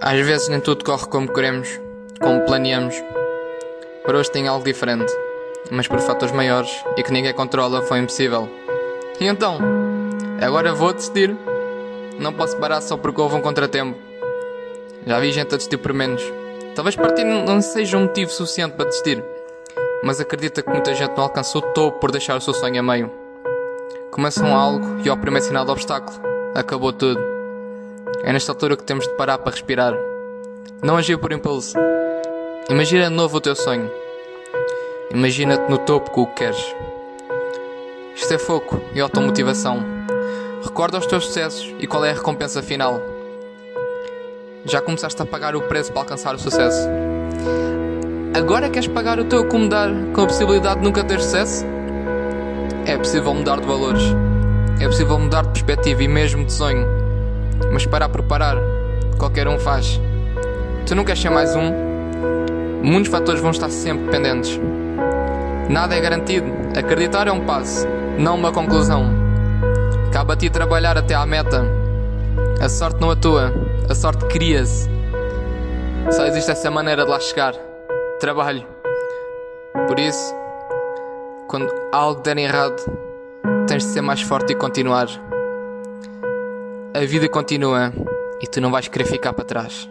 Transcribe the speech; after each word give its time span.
Às 0.00 0.24
vezes 0.24 0.48
nem 0.48 0.60
tudo 0.60 0.84
corre 0.84 1.06
como 1.08 1.32
queremos, 1.32 1.68
como 2.20 2.40
planeamos. 2.42 2.94
Para 4.04 4.18
hoje 4.18 4.30
tem 4.30 4.46
algo 4.46 4.64
diferente, 4.64 5.12
mas 5.72 5.88
por 5.88 5.98
fatores 5.98 6.32
maiores 6.32 6.70
e 6.96 7.02
que 7.02 7.12
ninguém 7.12 7.34
controla 7.34 7.82
foi 7.82 7.98
impossível. 7.98 8.48
E 9.20 9.26
então? 9.26 9.58
Agora 10.40 10.72
vou 10.72 10.92
desistir. 10.92 11.36
Não 12.16 12.32
posso 12.32 12.56
parar 12.58 12.80
só 12.80 12.96
porque 12.96 13.20
houve 13.20 13.34
um 13.34 13.40
contratempo. 13.40 13.98
Já 15.04 15.18
vi 15.18 15.32
gente 15.32 15.52
a 15.52 15.56
desistir 15.56 15.78
por 15.78 15.92
menos. 15.92 16.22
Talvez 16.76 16.94
partir 16.94 17.24
não 17.24 17.60
seja 17.60 17.96
um 17.96 18.02
motivo 18.02 18.30
suficiente 18.30 18.74
para 18.74 18.86
desistir, 18.86 19.22
mas 20.04 20.20
acredita 20.20 20.62
que 20.62 20.70
muita 20.70 20.94
gente 20.94 21.16
não 21.16 21.24
alcançou 21.24 21.60
o 21.60 21.72
topo 21.72 21.98
por 21.98 22.12
deixar 22.12 22.36
o 22.36 22.40
seu 22.40 22.54
sonho 22.54 22.78
a 22.78 22.82
meio. 22.84 23.10
Começam 24.12 24.56
algo 24.56 25.00
e 25.04 25.08
ao 25.08 25.16
primeiro 25.16 25.44
sinal 25.44 25.64
de 25.64 25.72
obstáculo, 25.72 26.20
acabou 26.54 26.92
tudo. 26.92 27.37
É 28.22 28.32
nesta 28.32 28.52
altura 28.52 28.76
que 28.76 28.84
temos 28.84 29.06
de 29.06 29.14
parar 29.14 29.38
para 29.38 29.52
respirar. 29.52 29.94
Não 30.82 30.96
agir 30.96 31.18
por 31.18 31.32
impulso. 31.32 31.76
Imagina 32.70 33.08
de 33.08 33.14
novo 33.14 33.38
o 33.38 33.40
teu 33.40 33.56
sonho. 33.56 33.90
Imagina-te 35.10 35.70
no 35.70 35.78
topo 35.78 36.10
com 36.10 36.22
o 36.22 36.26
que 36.26 36.34
queres. 36.34 36.74
Isto 38.14 38.34
é 38.34 38.38
foco 38.38 38.80
e 38.94 39.00
automotivação. 39.00 39.82
Recorda 40.62 40.98
os 40.98 41.06
teus 41.06 41.24
sucessos 41.26 41.74
e 41.78 41.86
qual 41.86 42.04
é 42.04 42.10
a 42.10 42.14
recompensa 42.14 42.62
final. 42.62 43.00
Já 44.64 44.80
começaste 44.80 45.22
a 45.22 45.26
pagar 45.26 45.56
o 45.56 45.62
preço 45.62 45.92
para 45.92 46.02
alcançar 46.02 46.34
o 46.34 46.38
sucesso. 46.38 46.88
Agora 48.34 48.68
queres 48.68 48.88
pagar 48.88 49.18
o 49.18 49.24
teu 49.24 49.40
acomodar 49.40 49.88
com 50.12 50.22
a 50.22 50.26
possibilidade 50.26 50.80
de 50.80 50.84
nunca 50.84 51.02
ter 51.02 51.20
sucesso? 51.20 51.64
É 52.84 52.96
possível 52.96 53.32
mudar 53.32 53.60
de 53.60 53.66
valores. 53.66 54.02
É 54.80 54.86
possível 54.86 55.18
mudar 55.18 55.42
de 55.42 55.48
perspectiva 55.48 56.02
e 56.02 56.08
mesmo 56.08 56.44
de 56.44 56.52
sonho. 56.52 57.07
Mas 57.72 57.86
parar 57.86 58.08
por 58.08 58.22
parar, 58.22 58.56
qualquer 59.18 59.48
um 59.48 59.58
faz. 59.58 60.00
Tu 60.86 60.94
não 60.94 61.04
queres 61.04 61.20
ser 61.20 61.30
mais 61.30 61.54
um? 61.54 61.72
Muitos 62.82 63.10
fatores 63.10 63.40
vão 63.40 63.50
estar 63.50 63.70
sempre 63.70 64.10
pendentes. 64.10 64.58
Nada 65.68 65.94
é 65.94 66.00
garantido. 66.00 66.46
Acreditar 66.76 67.28
é 67.28 67.32
um 67.32 67.44
passo, 67.44 67.86
não 68.18 68.36
uma 68.36 68.52
conclusão. 68.52 69.12
Cabe 70.12 70.32
a 70.32 70.36
ti 70.36 70.48
trabalhar 70.48 70.96
até 70.96 71.14
à 71.14 71.26
meta. 71.26 71.64
A 72.60 72.68
sorte 72.68 73.00
não 73.00 73.10
atua, 73.10 73.52
a 73.88 73.94
sorte 73.94 74.24
cria-se. 74.26 74.88
Só 76.10 76.24
existe 76.24 76.50
essa 76.50 76.70
maneira 76.70 77.04
de 77.04 77.10
lá 77.10 77.20
chegar. 77.20 77.54
Trabalho. 78.18 78.64
Por 79.86 79.98
isso, 79.98 80.34
quando 81.48 81.72
algo 81.92 82.22
der 82.22 82.38
errado, 82.38 82.82
tens 83.66 83.84
de 83.84 83.90
ser 83.90 84.00
mais 84.00 84.22
forte 84.22 84.52
e 84.52 84.56
continuar. 84.56 85.08
A 86.98 87.06
vida 87.06 87.28
continua 87.28 87.92
e 88.40 88.46
tu 88.48 88.60
não 88.60 88.72
vais 88.72 88.88
querer 88.88 89.04
ficar 89.04 89.32
para 89.32 89.44
trás. 89.44 89.88